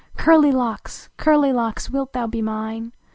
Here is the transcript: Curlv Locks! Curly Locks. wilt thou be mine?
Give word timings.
Curlv 0.17 0.51
Locks! 0.51 1.09
Curly 1.17 1.53
Locks. 1.53 1.91
wilt 1.91 2.13
thou 2.13 2.25
be 2.25 2.41
mine? 2.41 2.91